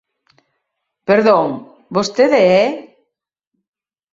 [1.09, 1.43] Perdón,
[1.95, 2.65] vostede é?